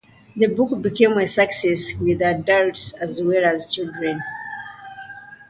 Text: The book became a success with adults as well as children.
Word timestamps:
The 0.35 0.47
book 0.47 0.81
became 0.81 1.11
a 1.19 1.27
success 1.27 1.93
with 2.01 2.23
adults 2.23 2.93
as 2.93 3.21
well 3.21 3.45
as 3.45 3.71
children. 3.71 4.19